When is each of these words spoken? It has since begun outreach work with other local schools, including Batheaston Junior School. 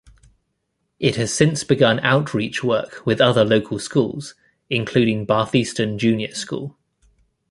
It 0.99 1.15
has 1.17 1.31
since 1.31 1.63
begun 1.63 1.99
outreach 1.99 2.63
work 2.63 3.03
with 3.05 3.21
other 3.21 3.45
local 3.45 3.77
schools, 3.77 4.33
including 4.67 5.27
Batheaston 5.27 5.99
Junior 5.99 6.33
School. 6.33 6.75